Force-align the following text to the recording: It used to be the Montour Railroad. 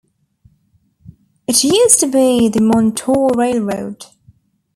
It 1.45 1.63
used 1.63 1.99
to 1.99 2.07
be 2.07 2.49
the 2.49 2.59
Montour 2.59 3.29
Railroad. 3.37 4.03